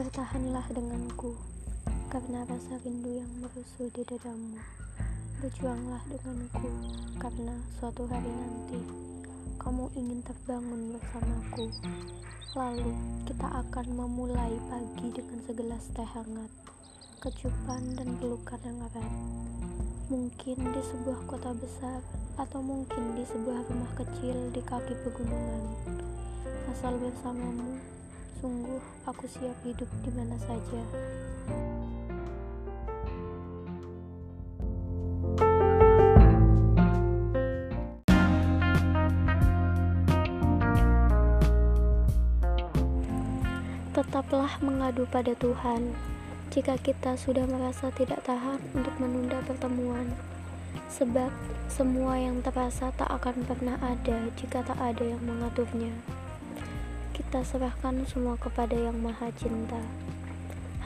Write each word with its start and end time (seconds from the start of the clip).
Bertahanlah 0.00 0.64
denganku, 0.72 1.36
karena 2.08 2.40
rasa 2.48 2.80
rindu 2.80 3.20
yang 3.20 3.28
merusuh 3.36 3.84
di 3.92 4.00
dadamu. 4.08 4.56
Berjuanglah 5.44 6.00
denganku, 6.08 6.72
karena 7.20 7.52
suatu 7.76 8.08
hari 8.08 8.32
nanti 8.32 8.80
kamu 9.60 9.92
ingin 9.92 10.24
terbangun 10.24 10.96
bersamaku. 10.96 11.68
Lalu 12.56 12.96
kita 13.28 13.44
akan 13.44 13.86
memulai 13.92 14.56
pagi 14.72 15.20
dengan 15.20 15.36
segelas 15.44 15.84
teh 15.92 16.08
hangat, 16.16 16.48
kecupan 17.20 17.92
dan 17.92 18.16
pelukan 18.16 18.60
yang 18.64 18.80
erat. 18.80 19.12
Mungkin 20.08 20.64
di 20.64 20.80
sebuah 20.80 21.28
kota 21.28 21.52
besar, 21.52 22.00
atau 22.40 22.64
mungkin 22.64 23.20
di 23.20 23.28
sebuah 23.28 23.68
rumah 23.68 23.92
kecil 24.00 24.48
di 24.48 24.64
kaki 24.64 24.96
pegunungan. 25.04 25.92
Asal 26.72 26.96
bersamamu, 26.96 27.99
Sungguh, 28.40 28.80
aku 29.04 29.28
siap 29.28 29.52
hidup 29.68 29.84
di 30.00 30.08
mana 30.16 30.32
saja. 30.40 30.80
Tetaplah 43.92 44.56
mengadu 44.64 45.04
pada 45.12 45.36
Tuhan 45.36 45.92
jika 46.48 46.80
kita 46.80 47.20
sudah 47.20 47.44
merasa 47.44 47.92
tidak 47.92 48.24
tahan 48.24 48.56
untuk 48.72 48.96
menunda 48.96 49.44
pertemuan. 49.44 50.16
Sebab 50.88 51.28
semua 51.68 52.16
yang 52.16 52.40
terasa 52.40 52.88
tak 52.96 53.12
akan 53.20 53.44
pernah 53.44 53.76
ada 53.84 54.32
jika 54.40 54.64
tak 54.64 54.80
ada 54.80 55.04
yang 55.04 55.20
mengaturnya. 55.28 56.19
Kita 57.30 57.46
serahkan 57.46 58.02
semua 58.10 58.34
kepada 58.34 58.74
Yang 58.74 59.06
Maha 59.06 59.30
Cinta. 59.38 59.78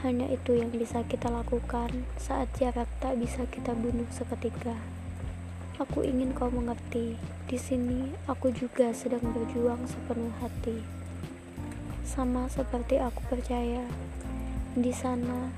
Hanya 0.05 0.29
itu 0.29 0.53
yang 0.53 0.69
bisa 0.69 1.01
kita 1.01 1.25
lakukan 1.33 2.05
saat 2.21 2.53
jarak 2.61 2.85
tak 3.01 3.17
bisa 3.17 3.49
kita 3.49 3.73
bunuh 3.73 4.05
seketika. 4.13 4.77
Aku 5.81 6.05
ingin 6.05 6.37
kau 6.37 6.53
mengerti, 6.53 7.17
di 7.49 7.57
sini 7.57 8.13
aku 8.29 8.53
juga 8.53 8.93
sedang 8.93 9.25
berjuang 9.25 9.89
sepenuh 9.89 10.29
hati. 10.37 10.85
Sama 12.05 12.45
seperti 12.45 13.01
aku 13.01 13.25
percaya, 13.25 13.81
di 14.77 14.93
sana 14.93 15.49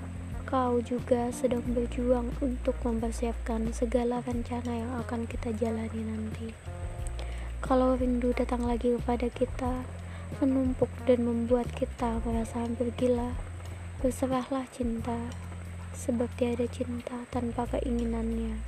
kau 0.48 0.80
juga 0.80 1.36
sedang 1.36 1.68
berjuang 1.68 2.32
untuk 2.40 2.80
mempersiapkan 2.88 3.76
segala 3.76 4.24
rencana 4.24 4.72
yang 4.72 4.92
akan 5.04 5.28
kita 5.28 5.52
jalani 5.52 6.08
nanti. 6.08 6.56
Kalau 7.60 8.00
rindu 8.00 8.32
datang 8.32 8.64
lagi 8.64 8.96
kepada 8.96 9.28
kita, 9.28 9.84
menumpuk 10.38 10.92
dan 11.08 11.26
membuat 11.26 11.72
kita 11.74 12.22
merasa 12.22 12.62
hampir 12.64 12.92
gila. 12.96 13.34
Berserahlah 13.98 14.70
cinta, 14.70 15.18
sebab 15.98 16.30
tiada 16.38 16.70
cinta 16.70 17.26
tanpa 17.34 17.66
keinginannya. 17.74 18.62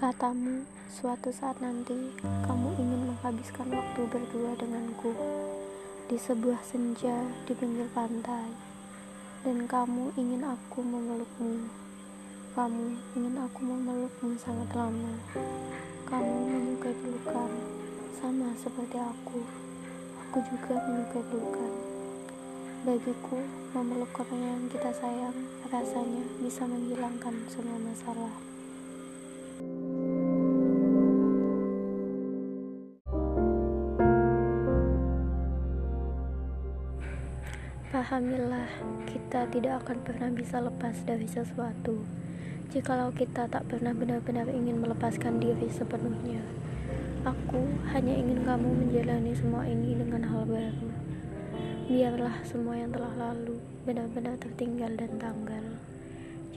Katamu, 0.00 0.64
suatu 0.88 1.28
saat 1.28 1.60
nanti 1.60 2.16
kamu 2.48 2.68
ingin 2.80 3.12
menghabiskan 3.12 3.68
waktu 3.68 4.00
berdua 4.08 4.56
denganku 4.56 5.12
di 6.08 6.16
sebuah 6.16 6.64
senja 6.64 7.28
di 7.44 7.52
pinggir 7.52 7.86
pantai 7.92 8.69
dan 9.40 9.64
kamu 9.64 10.12
ingin 10.20 10.44
aku 10.44 10.84
memelukmu. 10.84 11.64
Kamu 12.52 12.92
ingin 13.16 13.40
aku 13.40 13.60
memelukmu 13.64 14.36
sangat 14.36 14.68
lama. 14.76 15.16
Kamu 16.04 16.34
menyukai 16.44 16.92
pelukan, 17.00 17.48
sama 18.20 18.52
seperti 18.60 19.00
aku. 19.00 19.40
Aku 20.28 20.44
juga 20.44 20.76
menyukai 20.84 21.24
pelukan. 21.32 21.72
Bagiku, 22.84 23.40
memeluk 23.72 24.12
orang 24.20 24.40
yang 24.44 24.62
kita 24.68 24.92
sayang 24.92 25.36
rasanya 25.72 26.24
bisa 26.44 26.68
menghilangkan 26.68 27.40
semua 27.48 27.80
masalah. 27.80 28.49
Pahamilah, 38.10 38.66
kita 39.06 39.46
tidak 39.54 39.86
akan 39.86 40.02
pernah 40.02 40.34
bisa 40.34 40.58
lepas 40.58 40.98
dari 41.06 41.30
sesuatu. 41.30 42.02
Jikalau 42.74 43.14
kita 43.14 43.46
tak 43.46 43.70
pernah 43.70 43.94
benar-benar 43.94 44.50
ingin 44.50 44.82
melepaskan 44.82 45.38
diri 45.38 45.70
sepenuhnya, 45.70 46.42
aku 47.22 47.62
hanya 47.94 48.10
ingin 48.10 48.42
kamu 48.42 48.66
menjalani 48.66 49.30
semua 49.30 49.62
ini 49.62 49.94
dengan 49.94 50.26
hal 50.26 50.42
baru. 50.42 50.90
Biarlah 51.86 52.34
semua 52.42 52.82
yang 52.82 52.90
telah 52.90 53.14
lalu 53.14 53.62
benar-benar 53.86 54.42
tertinggal 54.42 54.90
dan 54.98 55.14
tanggal. 55.22 55.78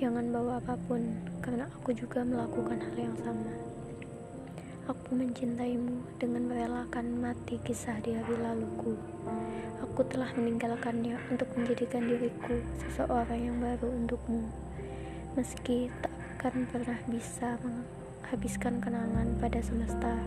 Jangan 0.02 0.34
bawa 0.34 0.58
apa 0.58 0.74
pun, 0.90 1.06
karena 1.46 1.70
aku 1.70 1.94
juga 1.94 2.26
melakukan 2.26 2.82
hal 2.82 2.98
yang 2.98 3.14
sama. 3.22 3.73
Aku 4.84 5.16
mencintaimu 5.16 6.20
dengan 6.20 6.52
merelakan 6.52 7.24
mati 7.24 7.56
kisah 7.64 8.04
di 8.04 8.20
hari 8.20 8.36
laluku. 8.36 9.00
Aku 9.80 10.04
telah 10.12 10.28
meninggalkannya 10.36 11.16
untuk 11.32 11.48
menjadikan 11.56 12.04
diriku 12.04 12.60
seseorang 12.84 13.48
yang 13.48 13.64
baru 13.64 13.88
untukmu. 13.88 14.44
Meski 15.40 15.88
tak 16.04 16.12
akan 16.36 16.68
pernah 16.68 17.00
bisa 17.08 17.56
menghabiskan 17.64 18.84
kenangan 18.84 19.32
pada 19.40 19.64
semesta, 19.64 20.20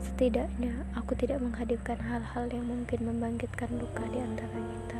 setidaknya 0.00 0.72
aku 0.96 1.12
tidak 1.12 1.44
menghadirkan 1.44 2.00
hal-hal 2.00 2.48
yang 2.48 2.64
mungkin 2.64 3.12
membangkitkan 3.12 3.68
luka 3.76 4.08
di 4.08 4.24
antara 4.24 4.56
kita. 4.56 4.97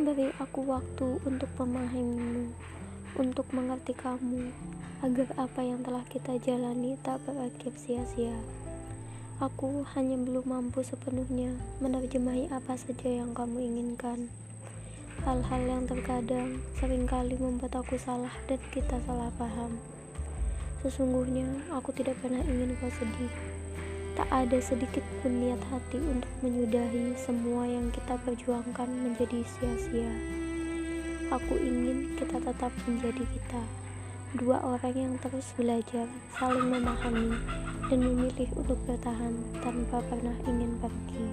Beri 0.00 0.32
aku 0.40 0.64
waktu 0.64 1.20
untuk 1.28 1.52
memahamimu 1.60 2.48
untuk 3.20 3.44
mengerti 3.52 3.92
kamu, 3.92 4.48
agar 5.04 5.28
apa 5.36 5.60
yang 5.60 5.84
telah 5.84 6.00
kita 6.08 6.40
jalani 6.40 6.96
tak 7.04 7.20
berakhir 7.28 7.76
sia-sia. 7.76 8.32
Aku 9.44 9.84
hanya 9.96 10.16
belum 10.16 10.48
mampu 10.48 10.80
sepenuhnya 10.80 11.52
menerjemahi 11.84 12.48
apa 12.48 12.80
saja 12.80 13.08
yang 13.08 13.36
kamu 13.36 13.60
inginkan. 13.60 14.32
Hal-hal 15.20 15.62
yang 15.68 15.84
terkadang 15.84 16.64
sering 16.80 17.04
kali 17.04 17.36
membuat 17.36 17.76
aku 17.76 18.00
salah 18.00 18.32
dan 18.48 18.60
kita 18.72 18.96
salah 19.04 19.28
paham. 19.36 19.76
Sesungguhnya 20.80 21.44
aku 21.76 21.92
tidak 21.92 22.16
pernah 22.24 22.40
ingin 22.40 22.72
kau 22.80 22.88
sedih. 22.88 23.59
Tak 24.20 24.28
ada 24.36 24.60
sedikit 24.60 25.00
pun 25.24 25.32
niat 25.32 25.64
hati 25.72 25.96
untuk 25.96 26.28
menyudahi 26.44 27.16
semua 27.16 27.64
yang 27.64 27.88
kita 27.88 28.20
perjuangkan 28.20 28.84
menjadi 28.84 29.40
sia-sia. 29.48 30.12
Aku 31.32 31.56
ingin 31.56 32.20
kita 32.20 32.36
tetap 32.36 32.68
menjadi 32.84 33.24
kita, 33.24 33.62
dua 34.36 34.60
orang 34.60 34.92
yang 34.92 35.14
terus 35.24 35.56
belajar, 35.56 36.04
saling 36.36 36.68
memahami, 36.68 37.32
dan 37.88 37.96
memilih 38.04 38.44
untuk 38.60 38.76
bertahan 38.84 39.40
tanpa 39.64 40.04
pernah 40.04 40.36
ingin 40.44 40.76
pergi. 40.84 41.24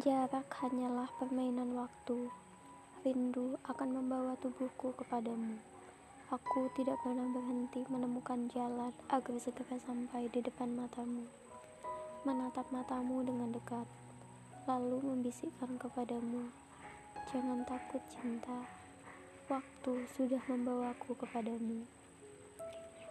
Jarak 0.00 0.48
hanyalah 0.56 1.12
permainan 1.20 1.76
waktu. 1.76 2.32
Rindu 3.04 3.60
akan 3.68 3.88
membawa 3.92 4.40
tubuhku 4.40 4.96
kepadamu. 4.96 5.69
Aku 6.30 6.70
tidak 6.78 6.94
pernah 7.02 7.26
berhenti 7.34 7.82
menemukan 7.90 8.46
jalan 8.54 8.94
agar 9.10 9.34
segera 9.42 9.74
sampai 9.82 10.30
di 10.30 10.38
depan 10.38 10.78
matamu. 10.78 11.26
Menatap 12.22 12.70
matamu 12.70 13.26
dengan 13.26 13.50
dekat 13.50 13.82
lalu 14.70 15.02
membisikkan 15.02 15.74
kepadamu, 15.74 16.46
"Jangan 17.34 17.66
takut, 17.66 17.98
cinta. 18.14 18.62
Waktu 19.50 20.06
sudah 20.14 20.38
membawaku 20.46 21.18
kepadamu." 21.18 21.82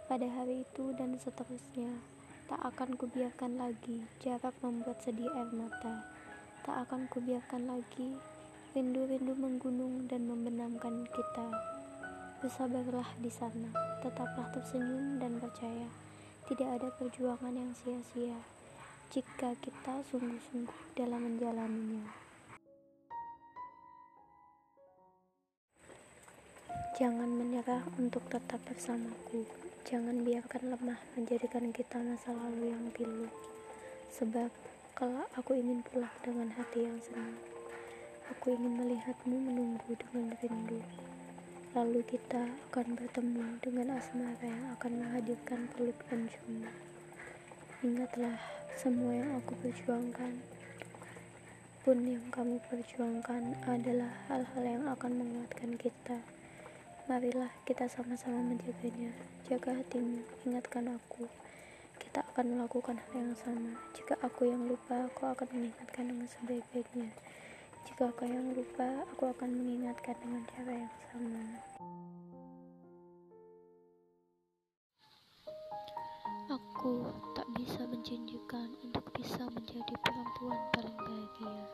Pada 0.07 0.27
hari 0.39 0.63
itu 0.63 0.95
dan 0.95 1.19
seterusnya, 1.19 1.99
tak 2.47 2.63
akan 2.71 2.95
kubiarkan 2.95 3.59
lagi 3.59 4.07
jarak 4.23 4.55
membuat 4.63 5.03
sedih 5.03 5.27
air 5.35 5.51
mata. 5.51 6.07
Tak 6.63 6.87
akan 6.87 7.11
kubiarkan 7.11 7.67
lagi 7.67 8.15
rindu-rindu 8.71 9.35
menggunung 9.35 10.07
dan 10.07 10.23
membenamkan 10.23 11.03
kita. 11.11 11.78
Bersabarlah 12.39 13.19
di 13.19 13.27
sana, 13.27 13.67
tetaplah 13.99 14.47
tersenyum 14.55 15.19
dan 15.19 15.35
percaya 15.43 15.91
tidak 16.47 16.79
ada 16.79 16.87
perjuangan 16.95 17.51
yang 17.51 17.75
sia-sia 17.75 18.39
jika 19.11 19.59
kita 19.59 19.99
sungguh-sungguh 20.07 20.95
dalam 20.95 21.19
menjalaninya. 21.19 22.07
Jangan 26.95 27.27
menyerah 27.27 27.83
untuk 27.99 28.23
tetap 28.31 28.63
bersamaku. 28.63 29.43
jangan 29.83 30.23
biarkan 30.23 30.71
lemah 30.71 30.99
menjadikan 31.19 31.75
kita 31.75 31.99
masa 31.99 32.31
lalu 32.31 32.71
yang 32.71 32.87
pilu. 32.95 33.27
Sebab, 34.15 34.47
kalau 34.95 35.27
aku 35.35 35.59
ingin 35.59 35.83
pulang 35.83 36.13
dengan 36.23 36.55
hati 36.55 36.87
yang 36.87 36.99
senang, 37.03 37.35
aku 38.31 38.55
ingin 38.55 38.79
melihatmu 38.79 39.33
menunggu 39.33 39.91
dengan 39.97 40.31
rindu. 40.39 40.79
Lalu 41.69 42.01
kita 42.01 42.49
akan 42.73 42.97
bertemu 42.97 43.61
dengan 43.61 43.93
asmara 44.01 44.41
yang 44.41 44.73
akan 44.73 45.05
menghadirkan 45.05 45.69
peluk 45.77 46.01
dan. 46.09 46.25
Ingatlah 47.85 48.41
semua 48.73 49.13
yang 49.13 49.37
aku 49.37 49.53
perjuangkan. 49.61 50.41
Pun 51.85 51.97
yang 52.09 52.25
kamu 52.33 52.57
perjuangkan 52.65 53.53
adalah 53.69 54.09
hal-hal 54.25 54.63
yang 54.65 54.89
akan 54.89 55.11
menguatkan 55.13 55.77
kita. 55.77 56.17
Marilah 57.05 57.53
kita 57.69 57.85
sama-sama 57.85 58.41
menjaganya. 58.49 59.13
Jaga 59.45 59.77
hatimu, 59.77 60.25
ingatkan 60.49 60.89
aku. 60.89 61.29
Kita 62.01 62.25
akan 62.33 62.57
melakukan 62.57 62.97
hal 62.97 63.13
yang 63.13 63.37
sama. 63.37 63.77
Jika 63.93 64.17
aku 64.25 64.49
yang 64.49 64.65
lupa, 64.65 65.05
aku 65.05 65.29
akan 65.29 65.45
mengingatkan 65.53 66.09
dengan 66.09 66.25
sebaik-baiknya. 66.33 67.13
Jika 67.89 68.13
aku 68.13 68.23
yang 68.29 68.53
lupa, 68.53 68.85
aku 69.09 69.33
akan 69.33 69.49
mengingatkan 69.49 70.13
dengan 70.21 70.45
cara 70.53 70.73
yang 70.85 70.95
sama. 71.09 71.45
Aku 76.53 77.09
tak 77.33 77.49
bisa 77.57 77.81
menjanjikan 77.89 78.69
untuk 78.85 79.05
bisa 79.17 79.41
menjadi 79.49 79.93
perempuan 80.05 80.61
paling 80.77 80.97
bahagia. 81.01 81.65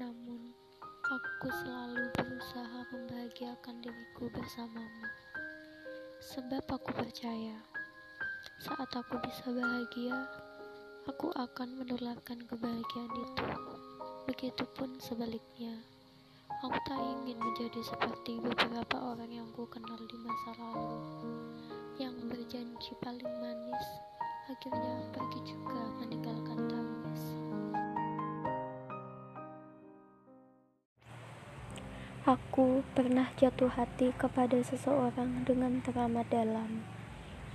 Namun, 0.00 0.56
Aku 1.08 1.48
selalu 1.48 2.04
berusaha 2.20 2.84
membahagiakan 2.92 3.80
diriku 3.80 4.28
bersamamu. 4.28 5.08
Sebab 6.20 6.68
aku 6.68 6.92
percaya, 6.92 7.56
saat 8.60 8.92
aku 8.92 9.16
bisa 9.24 9.48
bahagia, 9.48 10.28
aku 11.08 11.32
akan 11.32 11.80
menularkan 11.80 12.44
kebahagiaan 12.44 13.12
itu. 13.24 13.77
Begitupun 14.28 15.00
sebaliknya, 15.00 15.72
aku 16.60 16.76
tak 16.84 17.00
ingin 17.00 17.40
menjadi 17.40 17.80
seperti 17.80 18.36
beberapa 18.36 19.00
orang 19.00 19.32
yang 19.32 19.48
ku 19.56 19.64
kenal 19.72 19.96
di 20.04 20.20
masa 20.20 20.52
lalu, 20.60 21.00
yang 21.96 22.12
berjanji 22.28 22.92
paling 23.00 23.32
manis, 23.40 23.86
akhirnya 24.52 25.00
pergi 25.16 25.40
juga 25.48 25.80
meninggalkan 25.96 26.60
tangis. 26.68 27.22
Aku 32.28 32.84
pernah 32.92 33.32
jatuh 33.40 33.72
hati 33.72 34.12
kepada 34.12 34.60
seseorang 34.60 35.48
dengan 35.48 35.80
teramat 35.80 36.28
dalam, 36.28 36.84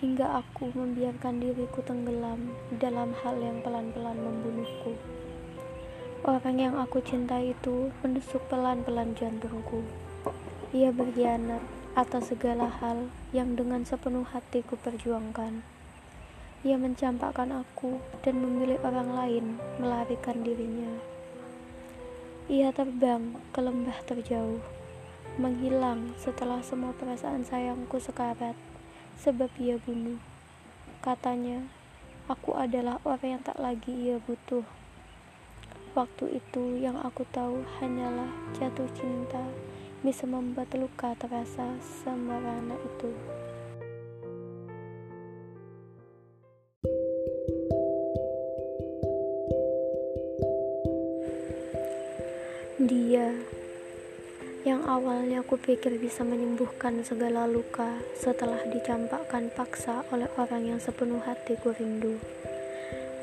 hingga 0.01 0.41
aku 0.41 0.73
membiarkan 0.73 1.37
diriku 1.37 1.85
tenggelam 1.85 2.49
dalam 2.81 3.13
hal 3.21 3.37
yang 3.37 3.61
pelan-pelan 3.61 4.17
membunuhku. 4.17 4.97
Orang 6.23 6.55
yang 6.55 6.79
aku 6.79 7.03
cintai 7.03 7.51
itu 7.51 7.91
menusuk 7.99 8.47
pelan-pelan 8.47 9.11
jantungku. 9.11 9.83
Ia 10.71 10.95
berkhianat 10.95 11.59
atas 11.99 12.31
segala 12.31 12.71
hal 12.79 13.11
yang 13.35 13.59
dengan 13.59 13.83
sepenuh 13.83 14.23
hatiku 14.31 14.79
perjuangkan. 14.79 15.67
Ia 16.63 16.79
mencampakkan 16.79 17.51
aku 17.51 17.99
dan 18.23 18.39
memilih 18.39 18.79
orang 18.87 19.11
lain 19.11 19.45
melarikan 19.83 20.47
dirinya. 20.47 20.95
Ia 22.47 22.71
terbang 22.71 23.35
ke 23.51 23.59
lembah 23.59 23.99
terjauh, 24.07 24.63
menghilang 25.35 26.15
setelah 26.23 26.63
semua 26.63 26.95
perasaan 26.95 27.43
sayangku 27.43 27.99
sekarat, 27.99 28.55
sebab 29.19 29.51
ia 29.59 29.75
bunuh. 29.75 30.23
Katanya, 31.03 31.67
aku 32.31 32.55
adalah 32.55 33.03
orang 33.03 33.35
yang 33.35 33.43
tak 33.43 33.59
lagi 33.59 33.91
ia 33.91 34.23
butuh. 34.23 34.82
Waktu 35.93 36.41
itu 36.41 36.81
yang 36.81 36.97
aku 37.05 37.21
tahu 37.29 37.61
hanyalah 37.77 38.33
jatuh 38.57 38.89
cinta 38.97 39.45
bisa 40.01 40.25
membuat 40.25 40.73
luka 40.73 41.13
terasa 41.21 41.69
sembarangan 42.01 42.81
itu. 42.81 43.13
Dia 52.81 53.29
yang 54.65 54.81
awalnya 54.89 55.45
aku 55.45 55.61
pikir 55.61 56.01
bisa 56.01 56.25
menyembuhkan 56.25 57.05
segala 57.05 57.45
luka 57.45 58.01
setelah 58.17 58.65
dicampakkan 58.65 59.53
paksa 59.53 60.01
oleh 60.09 60.25
orang 60.41 60.73
yang 60.73 60.79
sepenuh 60.81 61.21
hati 61.21 61.53
ku 61.61 61.69
rindu. 61.69 62.17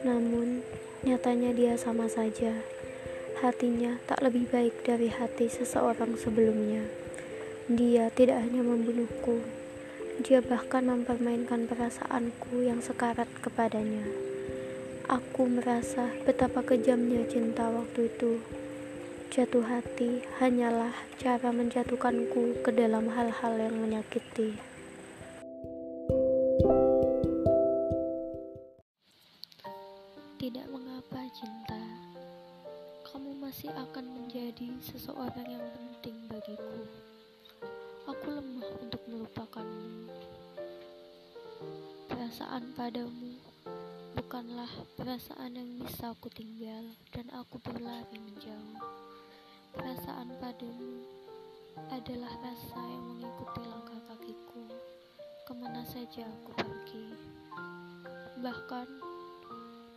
Namun, 0.07 0.63
nyatanya 1.01 1.57
dia 1.57 1.75
sama 1.81 2.13
saja. 2.13 2.61
Hatinya 3.41 3.97
tak 4.05 4.21
lebih 4.21 4.53
baik 4.53 4.85
dari 4.85 5.09
hati 5.09 5.49
seseorang 5.49 6.21
sebelumnya. 6.21 6.85
Dia 7.73 8.13
tidak 8.13 8.45
hanya 8.45 8.61
membunuhku, 8.61 9.41
dia 10.21 10.45
bahkan 10.45 10.85
mempermainkan 10.85 11.65
perasaanku 11.65 12.61
yang 12.61 12.85
sekarat 12.85 13.31
kepadanya. 13.41 14.05
Aku 15.09 15.49
merasa 15.49 16.13
betapa 16.29 16.61
kejamnya 16.61 17.25
cinta 17.25 17.73
waktu 17.73 18.13
itu. 18.13 18.45
Jatuh 19.33 19.65
hati 19.65 20.21
hanyalah 20.37 20.93
cara 21.17 21.49
menjatuhkanku 21.49 22.61
ke 22.61 22.71
dalam 22.77 23.09
hal-hal 23.09 23.57
yang 23.57 23.81
menyakiti. 23.81 24.70
Masih 33.61 33.77
akan 33.77 34.07
menjadi 34.17 34.73
seseorang 34.81 35.45
yang 35.45 35.61
penting 35.77 36.17
bagiku. 36.33 36.81
Aku 38.09 38.33
lemah 38.33 38.65
untuk 38.81 39.05
melupakanmu. 39.05 40.09
Perasaan 42.09 42.73
padamu 42.73 43.37
bukanlah 44.17 44.73
perasaan 44.97 45.61
yang 45.61 45.77
bisa 45.77 46.09
aku 46.09 46.33
tinggal 46.33 46.89
dan 47.13 47.29
aku 47.37 47.61
berlari 47.61 48.17
menjauh. 48.17 48.81
Perasaan 49.77 50.41
padamu 50.41 51.05
adalah 51.93 52.33
rasa 52.41 52.81
yang 52.81 53.05
mengikuti 53.13 53.61
langkah 53.61 54.01
kakiku 54.09 54.65
ke 55.45 55.53
mana 55.53 55.85
saja 55.85 56.25
aku 56.25 56.65
pergi. 56.65 57.13
Bahkan 58.41 58.89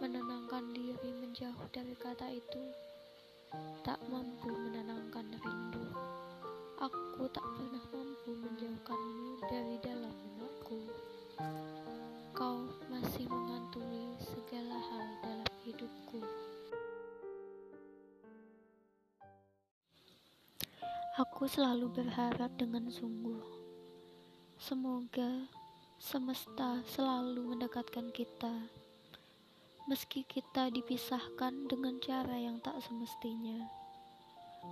menenangkan 0.04 0.68
diri 0.76 1.16
menjauh 1.16 1.64
dari 1.72 1.96
kata 1.96 2.28
itu 2.28 2.92
tak 3.84 4.00
mampu 4.10 4.50
menenangkan 4.50 5.28
rindu. 5.42 5.86
Aku 6.80 7.28
tak 7.30 7.44
pernah 7.44 7.86
mampu 7.94 8.32
menjauhkanmu 8.34 9.44
dari 9.48 9.76
dalam 9.84 10.12
benakku. 10.12 10.80
Kau 12.34 12.66
masih 12.90 13.30
menghantui 13.30 14.16
segala 14.20 14.78
hal 14.92 15.06
dalam 15.22 15.54
hidupku. 15.64 16.22
Aku 21.22 21.46
selalu 21.46 21.94
berharap 21.94 22.50
dengan 22.58 22.90
sungguh. 22.90 23.46
Semoga 24.58 25.46
semesta 26.02 26.82
selalu 26.90 27.54
mendekatkan 27.54 28.10
kita, 28.10 28.66
meski 29.84 30.24
kita 30.24 30.72
dipisahkan 30.72 31.68
dengan 31.68 32.00
cara 32.00 32.40
yang 32.40 32.64
tak 32.64 32.80
semestinya. 32.88 33.68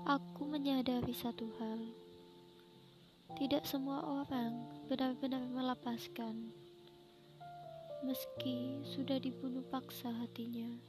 Aku 0.08 0.48
menyadari 0.48 1.12
satu 1.12 1.52
hal: 1.60 1.80
tidak 3.36 3.68
semua 3.68 4.00
orang 4.08 4.56
benar-benar 4.88 5.44
melepaskan, 5.52 6.56
meski 8.08 8.80
sudah 8.88 9.20
dibunuh 9.20 9.68
paksa 9.68 10.08
hatinya. 10.16 10.80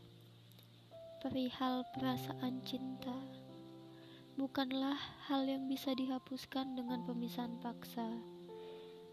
Perihal 1.19 1.83
perasaan 1.95 2.63
cinta 2.63 3.15
bukanlah 4.39 4.97
hal 5.29 5.45
yang 5.45 5.69
bisa 5.69 5.93
dihapuskan 5.93 6.79
dengan 6.79 7.05
pemisahan 7.05 7.59
paksa. 7.61 8.07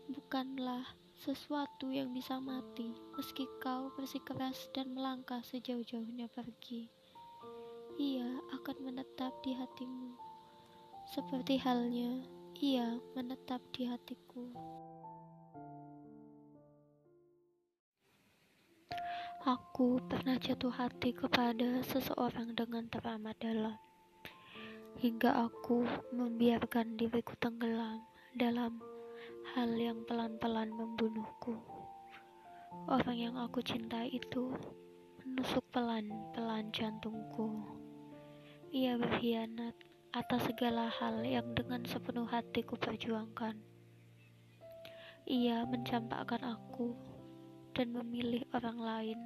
Bukanlah 0.09 0.85
sesuatu 1.19 1.91
yang 1.91 2.15
bisa 2.15 2.39
mati 2.39 2.95
meski 3.19 3.43
kau 3.59 3.91
bersikeras 3.99 4.71
dan 4.71 4.95
melangkah 4.95 5.43
sejauh-jauhnya 5.43 6.31
pergi. 6.31 6.87
Ia 7.99 8.39
akan 8.55 8.77
menetap 8.87 9.35
di 9.43 9.51
hatimu, 9.51 10.15
seperti 11.11 11.59
halnya 11.59 12.23
ia 12.63 13.03
menetap 13.19 13.59
di 13.75 13.83
hatiku. 13.83 14.47
Aku 19.43 19.99
pernah 20.07 20.39
jatuh 20.39 20.71
hati 20.71 21.11
kepada 21.11 21.83
seseorang 21.83 22.55
dengan 22.55 22.87
teramat 22.87 23.35
dalam 23.43 23.75
hingga 24.99 25.47
aku 25.47 25.83
membiarkan 26.11 26.99
diriku 26.99 27.31
tenggelam 27.39 28.03
dalam 28.35 28.83
hal 29.57 29.73
yang 29.73 30.05
pelan-pelan 30.05 30.69
membunuhku. 30.69 31.57
Orang 32.85 33.17
yang 33.17 33.33
aku 33.33 33.65
cintai 33.65 34.13
itu 34.13 34.53
menusuk 35.25 35.65
pelan-pelan 35.73 36.69
jantungku. 36.69 37.65
Ia 38.69 39.01
berkhianat 39.01 39.73
atas 40.13 40.45
segala 40.53 40.85
hal 40.93 41.25
yang 41.25 41.57
dengan 41.57 41.81
sepenuh 41.81 42.29
hatiku 42.29 42.77
perjuangkan. 42.77 43.57
Ia 45.25 45.65
mencampakkan 45.65 46.45
aku 46.45 46.93
dan 47.73 47.89
memilih 47.89 48.45
orang 48.53 48.77
lain 48.77 49.19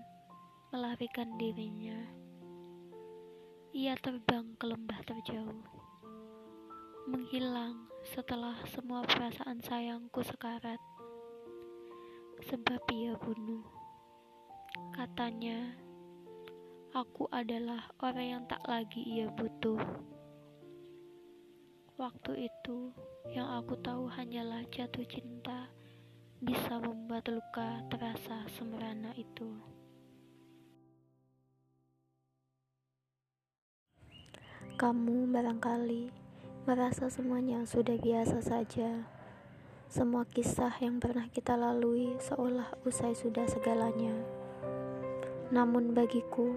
melarikan 0.72 1.36
dirinya. 1.36 2.00
Ia 3.76 4.00
terbang 4.00 4.56
ke 4.56 4.72
lembah 4.72 5.04
terjauh, 5.04 5.64
menghilang 7.12 7.93
setelah 8.04 8.60
semua 8.68 9.08
perasaan 9.08 9.64
sayangku 9.64 10.20
sekarat. 10.28 10.80
Sebab 12.44 12.84
ia 12.92 13.16
bunuh. 13.16 13.64
Katanya, 14.92 15.72
aku 16.92 17.32
adalah 17.32 17.88
orang 18.04 18.28
yang 18.28 18.44
tak 18.52 18.60
lagi 18.68 19.00
ia 19.08 19.32
butuh. 19.32 19.80
Waktu 21.96 22.52
itu, 22.52 22.92
yang 23.32 23.48
aku 23.64 23.80
tahu 23.80 24.12
hanyalah 24.12 24.68
jatuh 24.68 25.08
cinta 25.08 25.72
bisa 26.44 26.76
membuat 26.84 27.32
luka 27.32 27.80
terasa 27.88 28.44
semerana 28.60 29.16
itu. 29.16 29.48
Kamu 34.76 35.32
barangkali 35.32 36.23
merasa 36.64 37.12
semuanya 37.12 37.68
sudah 37.68 38.00
biasa 38.00 38.40
saja. 38.40 39.04
Semua 39.92 40.24
kisah 40.24 40.72
yang 40.80 40.96
pernah 40.96 41.28
kita 41.28 41.60
lalui 41.60 42.16
seolah 42.24 42.72
usai 42.88 43.12
sudah 43.20 43.44
segalanya. 43.52 44.16
Namun 45.52 45.92
bagiku, 45.92 46.56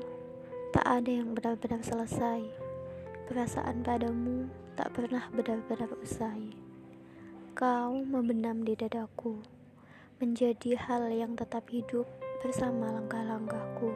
tak 0.70 0.86
ada 0.86 1.10
yang 1.10 1.34
benar-benar 1.34 1.82
selesai. 1.82 2.38
Perasaan 3.26 3.82
padamu 3.82 4.46
tak 4.78 4.94
pernah 4.94 5.26
benar-benar 5.34 5.90
usai. 5.98 6.54
Kau 7.58 7.98
membenam 7.98 8.62
di 8.62 8.78
dadaku 8.78 9.42
menjadi 10.22 10.78
hal 10.86 11.10
yang 11.10 11.34
tetap 11.34 11.66
hidup 11.66 12.06
bersama 12.46 12.94
langkah-langkahku. 12.94 13.90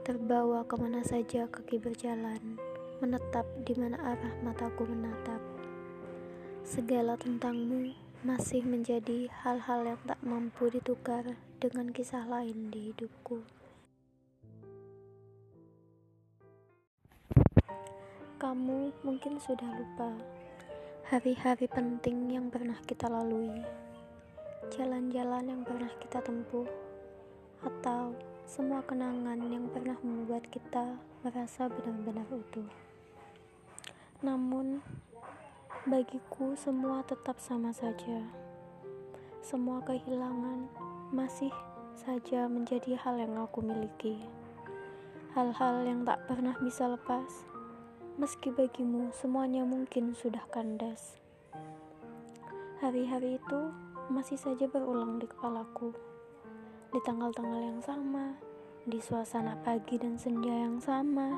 Terbawa 0.00 0.64
ke 0.64 0.80
mana 0.80 1.04
saja 1.04 1.44
kaki 1.44 1.76
berjalan, 1.76 2.56
menetap 3.02 3.46
di 3.62 3.74
mana 3.74 3.96
arah 3.98 4.34
mataku 4.44 4.86
menatap. 4.86 5.40
Segala 6.62 7.18
tentangmu 7.18 7.94
masih 8.22 8.62
menjadi 8.62 9.26
hal-hal 9.42 9.94
yang 9.94 10.00
tak 10.06 10.20
mampu 10.22 10.70
ditukar 10.70 11.36
dengan 11.58 11.90
kisah 11.90 12.28
lain 12.28 12.70
di 12.70 12.92
hidupku. 12.92 13.40
Kamu 18.38 18.92
mungkin 19.00 19.40
sudah 19.40 19.70
lupa 19.72 20.12
hari-hari 21.08 21.64
penting 21.70 22.32
yang 22.32 22.52
pernah 22.52 22.76
kita 22.84 23.08
lalui 23.08 23.64
jalan-jalan 24.72 25.44
yang 25.44 25.62
pernah 25.62 25.92
kita 26.00 26.24
tempuh, 26.24 26.64
atau 27.60 28.16
semua 28.48 28.80
kenangan 28.84 29.38
yang 29.44 29.68
pernah 29.68 29.96
membuat 30.00 30.44
kita 30.48 30.96
merasa 31.20 31.68
benar-benar 31.68 32.26
utuh. 32.32 32.83
Namun, 34.24 34.80
bagiku 35.84 36.56
semua 36.56 37.04
tetap 37.04 37.36
sama 37.36 37.76
saja. 37.76 38.24
Semua 39.44 39.84
kehilangan 39.84 40.64
masih 41.12 41.52
saja 41.92 42.48
menjadi 42.48 42.96
hal 43.04 43.20
yang 43.20 43.36
aku 43.36 43.60
miliki. 43.60 44.16
Hal-hal 45.36 45.84
yang 45.84 46.08
tak 46.08 46.24
pernah 46.24 46.56
bisa 46.56 46.88
lepas, 46.88 47.44
meski 48.16 48.48
bagimu 48.48 49.12
semuanya 49.12 49.60
mungkin 49.68 50.16
sudah 50.16 50.48
kandas. 50.48 51.20
Hari-hari 52.80 53.36
itu 53.36 53.60
masih 54.08 54.40
saja 54.40 54.64
berulang 54.64 55.20
di 55.20 55.28
kepalaku. 55.28 55.92
Di 56.96 57.00
tanggal-tanggal 57.04 57.60
yang 57.60 57.80
sama, 57.84 58.40
di 58.88 59.04
suasana 59.04 59.60
pagi 59.60 60.00
dan 60.00 60.16
senja 60.16 60.64
yang 60.64 60.80
sama, 60.80 61.28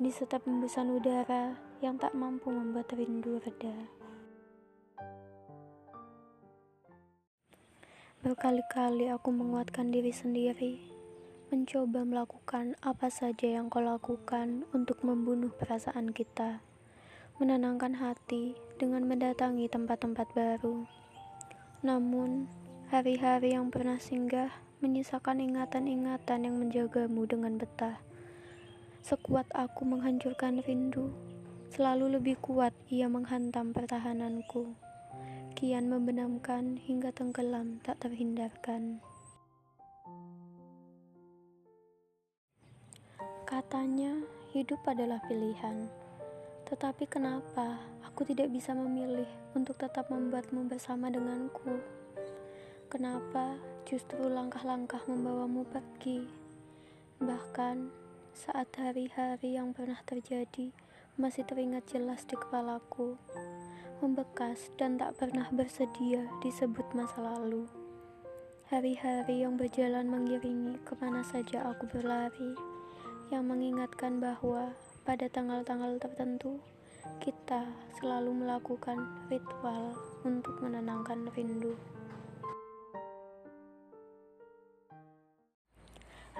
di 0.00 0.08
setiap 0.08 0.48
embusan 0.48 0.96
udara 0.96 1.68
yang 1.80 2.00
tak 2.00 2.12
mampu 2.16 2.48
membuat 2.52 2.92
rindu 2.94 3.40
reda. 3.40 3.74
Berkali-kali 8.20 9.08
aku 9.08 9.32
menguatkan 9.32 9.88
diri 9.88 10.12
sendiri, 10.12 10.80
mencoba 11.48 12.04
melakukan 12.04 12.76
apa 12.84 13.08
saja 13.08 13.58
yang 13.58 13.72
kau 13.72 13.80
lakukan 13.80 14.68
untuk 14.76 15.00
membunuh 15.00 15.50
perasaan 15.56 16.12
kita, 16.12 16.60
menenangkan 17.40 17.96
hati 17.96 18.54
dengan 18.76 19.08
mendatangi 19.08 19.66
tempat-tempat 19.72 20.28
baru 20.36 20.84
namun, 21.80 22.44
hari-hari 22.92 23.56
yang 23.56 23.72
pernah 23.72 23.96
singgah 23.96 24.52
menyisakan 24.84 25.40
ingatan-ingatan 25.40 26.44
yang 26.44 26.60
menjagamu 26.60 27.24
dengan 27.24 27.56
betah. 27.56 28.04
Sekuat 29.00 29.48
aku 29.56 29.88
menghancurkan 29.88 30.60
rindu, 30.60 31.08
selalu 31.70 32.18
lebih 32.18 32.34
kuat 32.42 32.74
ia 32.90 33.06
menghantam 33.06 33.70
pertahananku. 33.70 34.74
Kian 35.54 35.86
membenamkan 35.86 36.74
hingga 36.82 37.14
tenggelam 37.14 37.78
tak 37.86 38.02
terhindarkan. 38.02 38.98
Katanya, 43.46 44.18
hidup 44.50 44.82
adalah 44.86 45.22
pilihan. 45.30 45.86
Tetapi 46.66 47.06
kenapa 47.06 47.78
aku 48.02 48.26
tidak 48.26 48.50
bisa 48.50 48.74
memilih 48.74 49.26
untuk 49.54 49.78
tetap 49.78 50.10
membuatmu 50.10 50.66
bersama 50.66 51.06
denganku? 51.06 51.78
Kenapa 52.90 53.54
justru 53.86 54.26
langkah-langkah 54.26 55.02
membawamu 55.06 55.62
pergi? 55.70 56.26
Bahkan 57.22 57.90
saat 58.34 58.70
hari-hari 58.74 59.54
yang 59.54 59.70
pernah 59.70 59.98
terjadi 60.02 60.74
masih 61.20 61.44
teringat 61.44 61.84
jelas 61.92 62.24
di 62.24 62.32
kepalaku, 62.32 63.20
membekas 64.00 64.72
dan 64.80 64.96
tak 64.96 65.20
pernah 65.20 65.44
bersedia 65.52 66.24
disebut 66.40 66.96
masa 66.96 67.20
lalu. 67.20 67.68
Hari-hari 68.72 69.44
yang 69.44 69.60
berjalan 69.60 70.08
mengiringi 70.08 70.80
ke 70.80 70.96
mana 70.96 71.20
saja 71.20 71.68
aku 71.68 71.84
berlari, 71.92 72.56
yang 73.28 73.44
mengingatkan 73.52 74.16
bahwa 74.16 74.72
pada 75.04 75.28
tanggal-tanggal 75.28 76.00
tertentu, 76.00 76.56
kita 77.20 77.68
selalu 78.00 78.40
melakukan 78.40 79.04
ritual 79.28 79.92
untuk 80.24 80.56
menenangkan 80.64 81.28
rindu. 81.36 81.76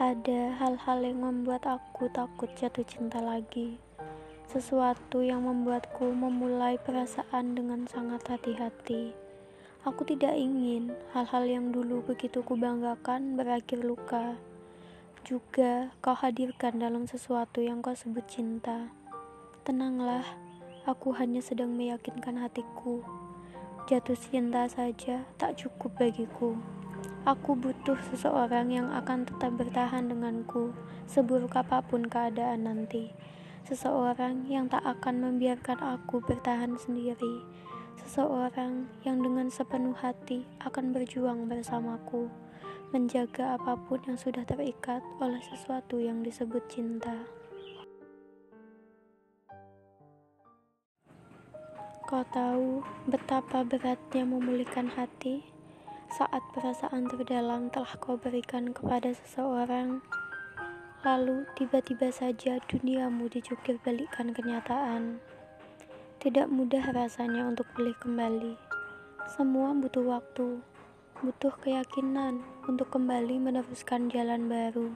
Ada 0.00 0.56
hal-hal 0.56 1.04
yang 1.04 1.20
membuat 1.20 1.68
aku 1.68 2.08
takut 2.16 2.48
jatuh 2.56 2.88
cinta 2.88 3.20
lagi. 3.20 3.76
Sesuatu 4.50 5.22
yang 5.22 5.46
membuatku 5.46 6.10
memulai 6.10 6.74
perasaan 6.74 7.54
dengan 7.54 7.86
sangat 7.86 8.26
hati-hati. 8.26 9.14
Aku 9.86 10.02
tidak 10.02 10.34
ingin 10.34 10.90
hal-hal 11.14 11.46
yang 11.46 11.70
dulu 11.70 12.02
begitu 12.02 12.42
kubanggakan 12.42 13.38
berakhir 13.38 13.78
luka 13.78 14.34
juga 15.20 15.92
kau 16.00 16.16
hadirkan 16.16 16.80
dalam 16.80 17.04
sesuatu 17.04 17.60
yang 17.60 17.84
kau 17.84 17.92
sebut 17.92 18.24
cinta. 18.24 18.88
Tenanglah, 19.62 20.24
aku 20.88 21.12
hanya 21.12 21.44
sedang 21.44 21.76
meyakinkan 21.76 22.40
hatiku. 22.40 23.04
Jatuh 23.84 24.16
cinta 24.16 24.64
saja 24.66 25.28
tak 25.36 25.60
cukup 25.60 25.94
bagiku. 26.00 26.56
Aku 27.28 27.52
butuh 27.52 28.00
seseorang 28.10 28.72
yang 28.72 28.88
akan 28.90 29.28
tetap 29.28 29.52
bertahan 29.60 30.08
denganku, 30.08 30.72
seburuk 31.04 31.52
apa 31.52 31.84
pun 31.84 32.08
keadaan 32.08 32.64
nanti. 32.64 33.12
Seseorang 33.68 34.48
yang 34.48 34.68
tak 34.68 34.84
akan 34.86 35.24
membiarkan 35.24 35.80
aku 35.80 36.22
bertahan 36.24 36.78
sendiri. 36.80 37.44
Seseorang 38.00 38.88
yang 39.04 39.20
dengan 39.20 39.52
sepenuh 39.52 39.94
hati 39.96 40.48
akan 40.64 40.96
berjuang 40.96 41.48
bersamaku 41.50 42.30
menjaga 42.90 43.54
apa 43.54 43.78
pun 43.78 44.02
yang 44.02 44.18
sudah 44.18 44.42
terikat 44.42 44.98
oleh 45.22 45.38
sesuatu 45.46 46.02
yang 46.02 46.26
disebut 46.26 46.64
cinta. 46.66 47.14
Kau 52.10 52.26
tahu 52.34 52.82
betapa 53.06 53.62
beratnya 53.62 54.26
memulihkan 54.26 54.90
hati 54.90 55.46
saat 56.10 56.42
perasaan 56.50 57.06
terdalam 57.06 57.70
telah 57.70 57.94
kau 58.02 58.18
berikan 58.18 58.74
kepada 58.74 59.14
seseorang, 59.14 60.02
lalu 61.00 61.48
tiba-tiba 61.56 62.12
saja 62.12 62.60
duniamu 62.68 63.32
dicukir 63.32 63.80
balikkan 63.80 64.36
kenyataan. 64.36 65.16
Tidak 66.20 66.52
mudah 66.52 66.92
rasanya 66.92 67.48
untuk 67.48 67.64
pulih 67.72 67.96
kembali, 67.96 68.52
semua 69.24 69.72
butuh 69.72 70.04
waktu, 70.04 70.60
butuh 71.24 71.56
keyakinan 71.64 72.44
untuk 72.68 72.92
kembali 72.92 73.40
meneruskan 73.40 74.12
jalan 74.12 74.44
baru. 74.44 74.92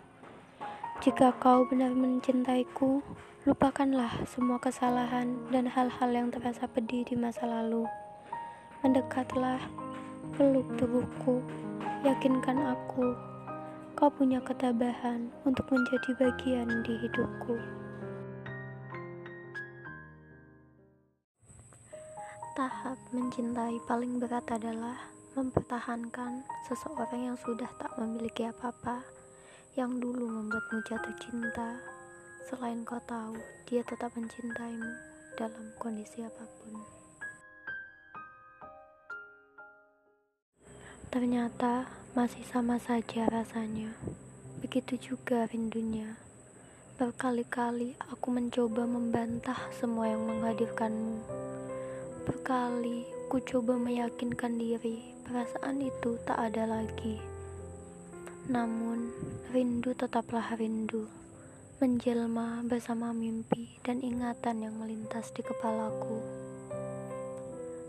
Jika 1.01 1.33
kau 1.41 1.65
benar 1.65 1.97
mencintaiku, 1.97 3.01
lupakanlah 3.49 4.29
semua 4.29 4.61
kesalahan 4.61 5.41
dan 5.49 5.65
hal-hal 5.69 6.11
yang 6.13 6.29
terasa 6.29 6.69
pedih 6.69 7.09
di 7.09 7.17
masa 7.17 7.49
lalu. 7.49 7.89
Mendekatlah, 8.85 9.61
peluk 10.37 10.69
tubuhku, 10.77 11.41
yakinkan 12.05 12.61
aku, 12.61 13.34
kau 13.95 14.11
punya 14.11 14.43
ketabahan 14.43 15.31
untuk 15.47 15.71
menjadi 15.71 16.11
bagian 16.19 16.83
di 16.83 16.99
hidupku. 16.99 17.55
Tahap 22.59 22.99
mencintai 23.15 23.79
paling 23.87 24.19
berat 24.19 24.47
adalah 24.51 24.99
mempertahankan 25.39 26.43
seseorang 26.67 27.35
yang 27.35 27.39
sudah 27.39 27.71
tak 27.79 27.91
memiliki 27.99 28.47
apa-apa, 28.47 29.03
yang 29.79 29.99
dulu 30.03 30.27
membuatmu 30.27 30.83
jatuh 30.87 31.15
cinta. 31.19 31.79
Selain 32.51 32.83
kau 32.83 33.03
tahu, 33.07 33.39
dia 33.67 33.83
tetap 33.87 34.11
mencintaimu 34.19 34.91
dalam 35.39 35.71
kondisi 35.79 36.23
apa 36.23 36.47
pun. 36.63 37.04
Ternyata 41.15 41.87
masih 42.19 42.43
sama 42.43 42.75
saja 42.83 43.31
rasanya. 43.31 43.95
Begitu 44.59 44.99
juga 45.15 45.47
rindunya. 45.47 46.19
Berkali-kali 46.99 47.95
aku 48.11 48.35
mencoba 48.35 48.83
membantah 48.83 49.55
semua 49.79 50.11
yang 50.11 50.27
menghadirkanmu. 50.27 51.23
Berkali 52.27 53.07
ku 53.31 53.39
coba 53.39 53.79
meyakinkan 53.79 54.59
diri 54.59 55.15
perasaan 55.23 55.87
itu 55.87 56.19
tak 56.27 56.51
ada 56.51 56.67
lagi. 56.83 57.23
Namun, 58.51 59.15
rindu 59.55 59.95
tetaplah 59.95 60.59
rindu. 60.59 61.07
Menjelma 61.79 62.67
bersama 62.67 63.15
mimpi 63.15 63.79
dan 63.87 64.03
ingatan 64.03 64.67
yang 64.67 64.75
melintas 64.83 65.31
di 65.31 65.47
kepalaku 65.47 66.45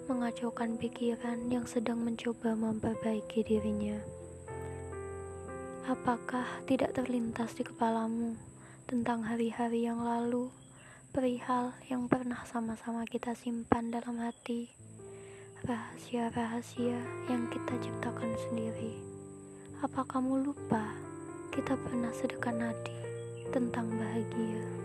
mengacaukan 0.05 0.77
pikiran 0.77 1.49
yang 1.49 1.65
sedang 1.65 1.97
mencoba 1.97 2.53
memperbaiki 2.53 3.41
dirinya. 3.41 3.97
Apakah 5.89 6.45
tidak 6.69 6.93
terlintas 6.93 7.57
di 7.57 7.65
kepalamu 7.65 8.37
tentang 8.85 9.25
hari-hari 9.25 9.89
yang 9.89 10.05
lalu, 10.05 10.53
perihal 11.09 11.73
yang 11.89 12.05
pernah 12.05 12.45
sama-sama 12.45 13.01
kita 13.09 13.33
simpan 13.33 13.89
dalam 13.89 14.21
hati, 14.21 14.69
rahasia-rahasia 15.65 17.01
yang 17.25 17.49
kita 17.49 17.73
ciptakan 17.81 18.33
sendiri? 18.45 19.01
Apa 19.81 20.05
kamu 20.05 20.45
lupa 20.45 20.85
kita 21.49 21.73
pernah 21.81 22.13
sedekat 22.13 22.53
nadi 22.53 22.97
tentang 23.49 23.89
bahagia? 23.89 24.84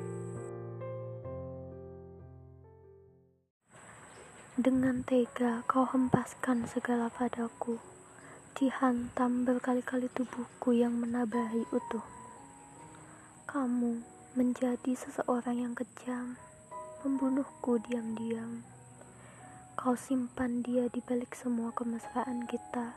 Dengan 4.61 5.01
tega 5.09 5.65
kau 5.65 5.89
hempaskan 5.89 6.69
segala 6.69 7.09
padaku, 7.09 7.81
dihantam 8.61 9.49
berkali-kali 9.49 10.13
tubuhku 10.13 10.77
yang 10.77 11.01
menabahi 11.01 11.65
utuh. 11.73 12.05
Kamu 13.49 14.05
menjadi 14.37 14.93
seseorang 14.93 15.65
yang 15.65 15.73
kejam, 15.73 16.37
membunuhku 17.01 17.81
diam-diam. 17.89 18.61
Kau 19.81 19.97
simpan 19.97 20.61
dia 20.61 20.93
di 20.93 21.01
balik 21.09 21.33
semua 21.33 21.73
kemesraan 21.73 22.45
kita. 22.45 22.93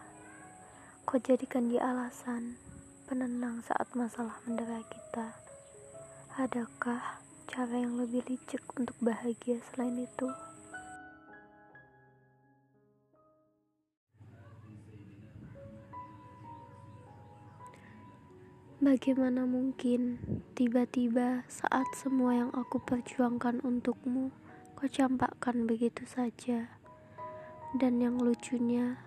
Kau 1.08 1.15
jadikan 1.15 1.71
dia 1.71 1.95
alasan 1.95 2.60
penenang 3.08 3.63
saat 3.63 3.88
masalah 3.95 4.36
mendera 4.43 4.84
kita. 4.91 5.32
Adakah 6.36 7.23
cara 7.47 7.76
yang 7.80 7.95
lebih 7.95 8.19
licik 8.28 8.67
untuk 8.76 8.99
bahagia 8.99 9.63
selain 9.71 10.04
itu? 10.04 10.28
Bagaimana 18.84 19.48
mungkin 19.48 20.19
tiba-tiba 20.60 21.48
saat 21.48 21.88
semua 21.96 22.36
yang 22.36 22.52
aku 22.52 22.84
perjuangkan 22.84 23.63
untukmu 23.63 24.28
kau 24.76 24.91
campakkan 24.91 25.63
begitu 25.63 26.04
saja? 26.04 26.67
Dan 27.80 28.04
yang 28.04 28.19
lucunya, 28.19 29.00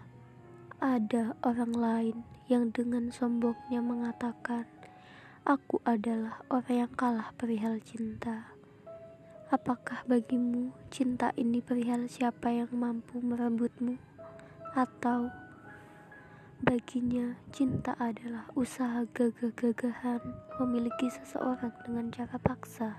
ada 0.80 1.36
orang 1.44 1.76
lain 1.76 2.16
yang 2.48 2.72
dengan 2.72 3.12
sombongnya 3.12 3.84
mengatakan, 3.84 4.64
"Aku 5.44 5.84
adalah 5.84 6.40
orang 6.48 6.88
yang 6.88 6.92
kalah 6.96 7.36
perihal 7.36 7.76
cinta." 7.84 8.56
Apakah 9.52 10.08
bagimu 10.08 10.72
cinta 10.88 11.36
ini 11.36 11.60
perihal 11.60 12.08
siapa 12.08 12.48
yang 12.48 12.72
mampu 12.72 13.20
merebutmu, 13.20 14.00
atau 14.72 15.28
Baginya, 16.56 17.36
cinta 17.52 17.92
adalah 18.00 18.48
usaha 18.56 19.04
gagah-gagahan 19.12 20.24
memiliki 20.56 21.12
seseorang 21.12 21.68
dengan 21.84 22.08
cara 22.08 22.40
paksa, 22.40 22.96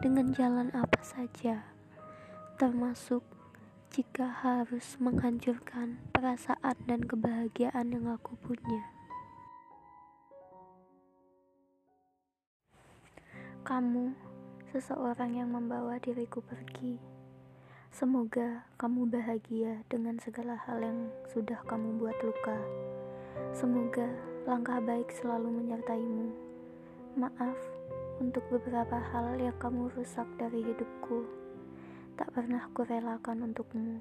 dengan 0.00 0.32
jalan 0.32 0.72
apa 0.72 1.04
saja, 1.04 1.68
termasuk 2.56 3.20
jika 3.92 4.24
harus 4.24 4.96
menghancurkan 4.96 6.00
perasaan 6.16 6.80
dan 6.88 7.04
kebahagiaan 7.04 7.92
yang 7.92 8.08
aku 8.08 8.40
punya. 8.40 8.88
Kamu, 13.68 14.16
seseorang 14.72 15.36
yang 15.36 15.52
membawa 15.52 16.00
diriku 16.00 16.40
pergi 16.40 17.12
Semoga 17.92 18.64
kamu 18.80 19.04
bahagia 19.12 19.84
dengan 19.92 20.16
segala 20.16 20.56
hal 20.64 20.80
yang 20.80 21.12
sudah 21.28 21.60
kamu 21.68 22.00
buat 22.00 22.16
luka. 22.24 22.56
Semoga 23.52 24.08
langkah 24.48 24.80
baik 24.80 25.12
selalu 25.12 25.60
menyertaimu. 25.60 26.32
Maaf 27.20 27.60
untuk 28.16 28.40
beberapa 28.48 28.96
hal 28.96 29.36
yang 29.36 29.52
kamu 29.60 29.92
rusak 29.92 30.24
dari 30.40 30.64
hidupku. 30.64 31.28
Tak 32.16 32.32
pernah 32.32 32.64
kurelakan 32.72 33.52
untukmu. 33.52 34.00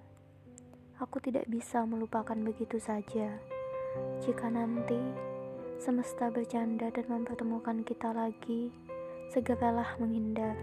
Aku 1.04 1.20
tidak 1.20 1.52
bisa 1.52 1.84
melupakan 1.84 2.40
begitu 2.40 2.80
saja. 2.80 3.44
Jika 4.24 4.48
nanti 4.48 5.04
semesta 5.84 6.32
bercanda 6.32 6.88
dan 6.96 7.12
mempertemukan 7.12 7.84
kita 7.84 8.16
lagi, 8.16 8.72
segeralah 9.36 10.00
menghindar. 10.00 10.56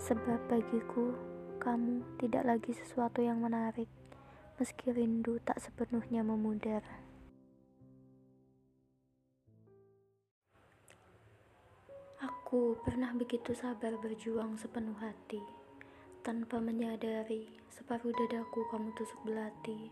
Sebab 0.00 0.48
bagiku, 0.48 1.33
kamu 1.64 2.04
tidak 2.20 2.44
lagi 2.44 2.76
sesuatu 2.76 3.24
yang 3.24 3.40
menarik, 3.40 3.88
meski 4.60 4.92
rindu 4.92 5.40
tak 5.40 5.56
sepenuhnya 5.64 6.20
memudar. 6.20 6.84
Aku 12.20 12.76
pernah 12.84 13.16
begitu 13.16 13.56
sabar 13.56 13.96
berjuang 13.96 14.60
sepenuh 14.60 14.92
hati, 15.00 15.40
tanpa 16.20 16.60
menyadari 16.60 17.48
separuh 17.72 18.12
dadaku 18.12 18.68
kamu 18.68 18.92
tusuk 18.92 19.24
belati. 19.24 19.88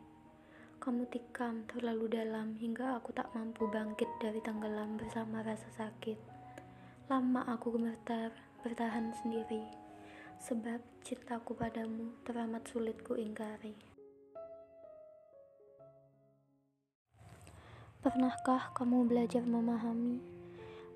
Kamu 0.76 1.08
tikam 1.08 1.64
terlalu 1.72 2.12
dalam 2.12 2.52
hingga 2.60 3.00
aku 3.00 3.16
tak 3.16 3.32
mampu 3.32 3.64
bangkit 3.72 4.12
dari 4.20 4.44
tenggelam 4.44 5.00
bersama 5.00 5.40
rasa 5.40 5.72
sakit. 5.72 6.20
Lama 7.08 7.48
aku 7.48 7.80
gemetar, 7.80 8.28
bertahan 8.60 9.16
sendiri 9.24 9.81
sebab 10.42 10.82
cintaku 11.06 11.54
padamu 11.54 12.18
teramat 12.26 12.66
sulit 12.66 12.98
ku 13.06 13.14
ingkari. 13.14 13.78
Pernahkah 18.02 18.74
kamu 18.74 19.06
belajar 19.06 19.46
memahami 19.46 20.18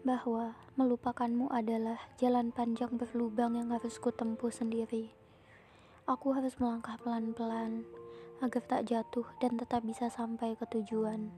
bahwa 0.02 0.58
melupakanmu 0.74 1.46
adalah 1.54 1.94
jalan 2.18 2.50
panjang 2.50 2.98
berlubang 2.98 3.54
yang 3.54 3.70
harus 3.70 4.02
kutempuh 4.02 4.50
sendiri? 4.50 5.14
Aku 6.10 6.34
harus 6.34 6.58
melangkah 6.58 6.98
pelan-pelan 6.98 7.86
agar 8.42 8.62
tak 8.66 8.90
jatuh 8.90 9.30
dan 9.38 9.54
tetap 9.54 9.86
bisa 9.86 10.10
sampai 10.10 10.58
ke 10.58 10.66
tujuan. 10.74 11.30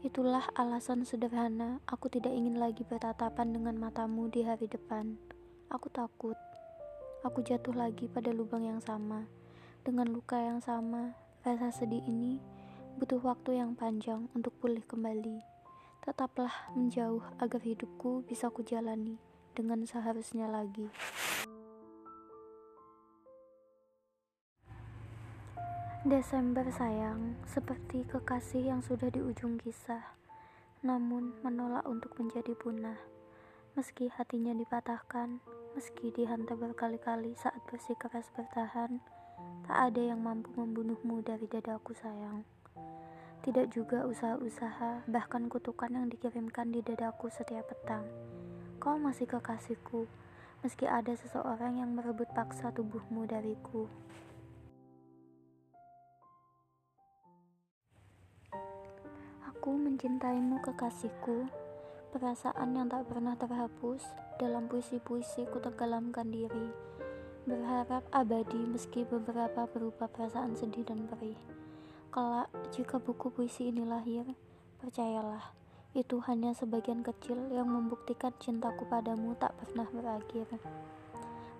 Itulah 0.00 0.48
alasan 0.56 1.04
sederhana 1.04 1.84
aku 1.84 2.08
tidak 2.08 2.32
ingin 2.32 2.56
lagi 2.56 2.80
bertatapan 2.80 3.52
dengan 3.52 3.76
matamu 3.76 4.32
di 4.32 4.40
hari 4.40 4.72
depan. 4.72 5.20
Aku 5.68 5.92
takut 5.92 6.36
aku 7.26 7.42
jatuh 7.42 7.74
lagi 7.74 8.06
pada 8.06 8.30
lubang 8.30 8.62
yang 8.62 8.78
sama. 8.78 9.26
Dengan 9.82 10.06
luka 10.14 10.38
yang 10.38 10.62
sama, 10.62 11.18
rasa 11.42 11.74
sedih 11.74 12.06
ini 12.06 12.38
butuh 13.02 13.18
waktu 13.18 13.58
yang 13.58 13.74
panjang 13.74 14.30
untuk 14.30 14.54
pulih 14.62 14.86
kembali. 14.86 15.42
Tetaplah 16.06 16.70
menjauh 16.78 17.26
agar 17.42 17.58
hidupku 17.58 18.22
bisa 18.30 18.46
kujalani 18.46 19.18
dengan 19.58 19.82
seharusnya 19.82 20.46
lagi. 20.46 20.86
Desember 26.06 26.62
sayang, 26.70 27.34
seperti 27.50 28.06
kekasih 28.06 28.70
yang 28.70 28.78
sudah 28.86 29.10
di 29.10 29.18
ujung 29.18 29.58
kisah, 29.58 30.14
namun 30.86 31.34
menolak 31.42 31.82
untuk 31.90 32.14
menjadi 32.22 32.54
punah. 32.54 33.15
Meski 33.76 34.08
hatinya 34.08 34.56
dipatahkan, 34.56 35.36
meski 35.76 36.08
dihantar 36.08 36.56
berkali-kali 36.56 37.36
saat 37.36 37.60
bersikeras 37.68 38.24
bertahan, 38.32 39.04
tak 39.68 39.92
ada 39.92 40.00
yang 40.00 40.24
mampu 40.24 40.48
membunuhmu 40.56 41.20
dari 41.20 41.44
dadaku 41.44 41.92
sayang. 41.92 42.40
Tidak 43.44 43.68
juga 43.68 44.08
usaha-usaha, 44.08 45.04
bahkan 45.04 45.52
kutukan 45.52 45.92
yang 45.92 46.08
dikirimkan 46.08 46.72
di 46.72 46.80
dadaku 46.80 47.28
setiap 47.28 47.68
petang. 47.68 48.08
Kau 48.80 48.96
masih 48.96 49.28
kekasihku, 49.28 50.08
meski 50.64 50.88
ada 50.88 51.12
seseorang 51.12 51.76
yang 51.76 51.92
merebut 51.92 52.32
paksa 52.32 52.72
tubuhmu 52.72 53.28
dariku. 53.28 53.92
Aku 59.52 59.76
mencintaimu 59.76 60.64
kekasihku, 60.64 61.65
perasaan 62.16 62.72
yang 62.72 62.88
tak 62.88 63.04
pernah 63.12 63.36
terhapus 63.36 64.00
dalam 64.40 64.64
puisi-puisi 64.72 65.44
ku 65.52 65.60
tenggelamkan 65.60 66.32
diri, 66.32 66.72
berharap 67.44 68.08
abadi 68.08 68.56
meski 68.56 69.04
beberapa 69.04 69.68
berupa 69.68 70.08
perasaan 70.08 70.56
sedih 70.56 70.88
dan 70.88 71.04
perih. 71.04 71.36
Kelak, 72.08 72.48
jika 72.72 72.96
buku 72.96 73.28
puisi 73.28 73.68
ini 73.68 73.84
lahir, 73.84 74.24
percayalah, 74.80 75.52
itu 75.92 76.16
hanya 76.24 76.56
sebagian 76.56 77.04
kecil 77.04 77.36
yang 77.52 77.68
membuktikan 77.68 78.32
cintaku 78.40 78.88
padamu 78.88 79.36
tak 79.36 79.52
pernah 79.60 79.84
berakhir. 79.92 80.48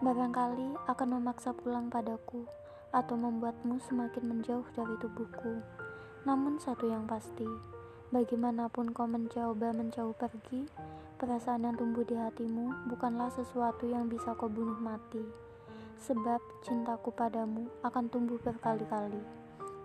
Barangkali 0.00 0.88
akan 0.88 1.08
memaksa 1.20 1.52
pulang 1.52 1.92
padaku 1.92 2.48
atau 2.96 3.12
membuatmu 3.12 3.76
semakin 3.84 4.24
menjauh 4.24 4.64
dari 4.72 4.96
tubuhku. 5.04 5.60
Namun 6.24 6.56
satu 6.56 6.88
yang 6.88 7.04
pasti, 7.04 7.75
Bagaimanapun 8.16 8.96
kau 8.96 9.04
mencoba 9.04 9.76
menjauh 9.76 10.16
pergi, 10.16 10.64
perasaan 11.20 11.68
yang 11.68 11.76
tumbuh 11.76 12.00
di 12.00 12.16
hatimu 12.16 12.88
bukanlah 12.88 13.28
sesuatu 13.28 13.84
yang 13.84 14.08
bisa 14.08 14.32
kau 14.32 14.48
bunuh 14.48 14.80
mati. 14.80 15.20
Sebab 16.00 16.40
cintaku 16.64 17.12
padamu 17.12 17.68
akan 17.84 18.08
tumbuh 18.08 18.40
berkali-kali, 18.40 19.20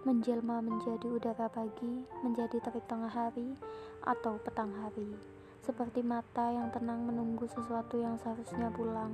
menjelma 0.07 0.63
menjadi 0.63 1.11
udara 1.11 1.51
pagi, 1.51 2.07
menjadi 2.23 2.55
terik 2.63 2.87
tengah 2.87 3.11
hari, 3.11 3.51
atau 3.99 4.39
petang 4.39 4.71
hari. 4.79 5.11
Seperti 5.59 5.99
mata 5.99 6.55
yang 6.55 6.71
tenang 6.71 7.03
menunggu 7.03 7.51
sesuatu 7.51 7.99
yang 7.99 8.15
seharusnya 8.15 8.71
pulang, 8.71 9.11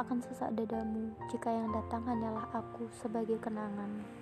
akan 0.00 0.24
sesak 0.24 0.56
dadamu 0.56 1.12
jika 1.28 1.52
yang 1.52 1.68
datang 1.76 2.08
hanyalah 2.08 2.48
aku 2.56 2.88
sebagai 3.04 3.36
kenangan. 3.36 4.15